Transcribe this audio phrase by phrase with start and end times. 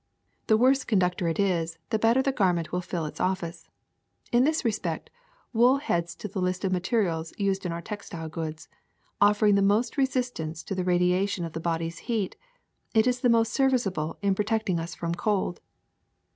[0.47, 3.67] The worse conductor it is, the bet ter the garment will fill its office.
[4.31, 5.11] In this respect
[5.53, 8.67] wool heads the list of materials used in our textile goods;
[9.21, 12.35] offering the most resistance to the radiation Silkworm (about natural size) of the body's heat,
[12.95, 15.61] it is the most serviceable in pro tecting us from cold.